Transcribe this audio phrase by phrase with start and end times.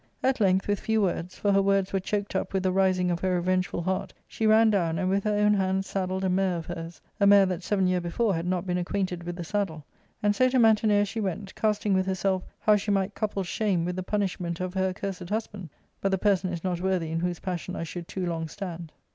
[0.15, 3.11] * At length, with few words, for her words were choked up with the rising
[3.11, 6.57] of her revengeful heart, she ran down, and with her own hands saddled a mare
[6.57, 9.85] of hers; a mare that seven year before had not been acquainted with the saddle,
[10.23, 13.95] and so to Mantinea she went, casting with herself how she might couple shame with
[13.95, 15.69] the punishment of her accursed husband;
[16.01, 18.91] but the person is not worthy in whose passion I should too long stand.